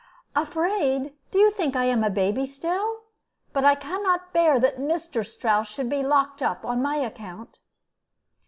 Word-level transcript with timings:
"Afraid! 0.35 1.13
do 1.29 1.37
you 1.37 1.51
think 1.51 1.75
I 1.75 1.85
am 1.85 2.03
a 2.03 2.09
baby 2.09 2.47
still? 2.47 3.01
But 3.53 3.63
I 3.65 3.75
can 3.75 4.01
not 4.01 4.33
bear 4.33 4.59
that 4.59 4.77
Mr. 4.79 5.23
Strouss 5.23 5.67
should 5.67 5.91
be 5.91 6.01
locked 6.01 6.41
up 6.41 6.65
on 6.65 6.81
my 6.81 6.95
account." 6.95 7.59